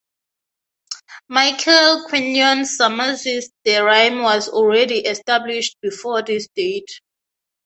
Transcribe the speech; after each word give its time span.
Michael 1.29 2.05
Quinion 2.07 2.65
surmises 2.65 3.51
the 3.63 3.83
rhyme 3.83 4.23
was 4.23 4.49
already 4.49 4.97
established 5.05 5.77
before 5.83 6.23
this 6.23 6.47
date. 6.55 6.89